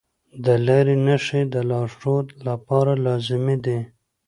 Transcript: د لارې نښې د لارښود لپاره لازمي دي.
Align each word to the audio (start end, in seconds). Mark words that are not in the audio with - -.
د 0.45 0.47
لارې 0.67 0.95
نښې 1.05 1.41
د 1.53 1.55
لارښود 1.69 2.27
لپاره 2.47 2.91
لازمي 3.05 3.57
دي. 3.65 3.79